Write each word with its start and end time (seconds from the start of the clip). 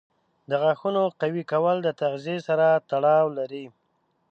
د 0.49 0.51
غاښونو 0.61 1.03
قوي 1.21 1.43
کول 1.51 1.77
د 1.83 1.89
تغذیې 2.01 2.37
سره 2.47 2.67
تړاو 2.89 3.25
لري. 3.37 3.65